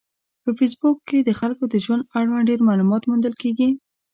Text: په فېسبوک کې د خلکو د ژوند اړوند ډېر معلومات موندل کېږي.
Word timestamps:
په 0.43 0.49
فېسبوک 0.57 0.97
کې 1.07 1.17
د 1.21 1.29
خلکو 1.39 1.63
د 1.73 1.75
ژوند 1.85 2.07
اړوند 2.17 2.47
ډېر 2.49 2.59
معلومات 2.69 3.01
موندل 3.09 3.33
کېږي. 3.41 3.69